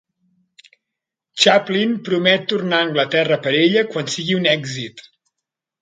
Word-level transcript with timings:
Chaplin 1.43 1.93
promet 2.09 2.49
tornar 2.55 2.81
a 2.81 2.87
Anglaterra 2.87 3.41
per 3.45 3.57
ella 3.63 3.87
quan 3.93 4.13
sigui 4.15 4.41
un 4.43 4.53
èxit. 4.59 5.07